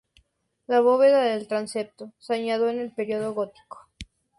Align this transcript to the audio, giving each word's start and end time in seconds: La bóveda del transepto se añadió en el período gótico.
La 0.65 0.79
bóveda 0.79 1.21
del 1.21 1.47
transepto 1.47 2.11
se 2.17 2.33
añadió 2.33 2.69
en 2.71 2.79
el 2.79 2.91
período 2.91 3.35
gótico. 3.35 3.87